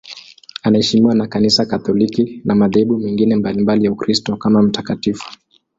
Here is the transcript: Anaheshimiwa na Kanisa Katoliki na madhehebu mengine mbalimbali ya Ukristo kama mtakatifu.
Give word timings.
Anaheshimiwa 0.63 1.15
na 1.15 1.27
Kanisa 1.27 1.65
Katoliki 1.65 2.41
na 2.45 2.55
madhehebu 2.55 2.97
mengine 2.97 3.35
mbalimbali 3.35 3.85
ya 3.85 3.91
Ukristo 3.91 4.35
kama 4.37 4.61
mtakatifu. 4.61 5.29